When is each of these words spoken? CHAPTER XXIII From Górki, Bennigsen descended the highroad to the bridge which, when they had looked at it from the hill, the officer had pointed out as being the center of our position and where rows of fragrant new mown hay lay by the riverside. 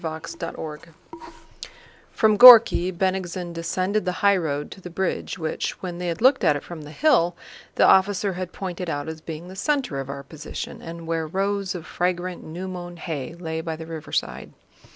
CHAPTER 0.01 0.55
XXIII 0.57 0.91
From 2.11 2.35
Górki, 2.35 2.91
Bennigsen 2.91 3.53
descended 3.53 4.03
the 4.03 4.13
highroad 4.25 4.71
to 4.71 4.81
the 4.81 4.89
bridge 4.89 5.37
which, 5.37 5.79
when 5.83 5.99
they 5.99 6.07
had 6.07 6.21
looked 6.23 6.43
at 6.43 6.55
it 6.55 6.63
from 6.63 6.81
the 6.81 6.89
hill, 6.89 7.35
the 7.75 7.85
officer 7.85 8.33
had 8.33 8.51
pointed 8.51 8.89
out 8.89 9.07
as 9.07 9.21
being 9.21 9.47
the 9.47 9.55
center 9.55 9.99
of 9.99 10.09
our 10.09 10.23
position 10.23 10.81
and 10.81 11.05
where 11.05 11.27
rows 11.27 11.75
of 11.75 11.85
fragrant 11.85 12.43
new 12.43 12.67
mown 12.67 12.97
hay 12.97 13.35
lay 13.35 13.61
by 13.61 13.75
the 13.75 13.85
riverside. 13.85 14.53